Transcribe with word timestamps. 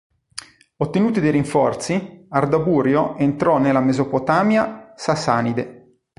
Ottenuti 0.77 1.19
dei 1.19 1.29
rinforzi, 1.29 2.25
Ardaburio 2.29 3.15
entrò 3.17 3.59
nella 3.59 3.81
Mesopotamia 3.81 4.93
sasanide. 4.95 5.93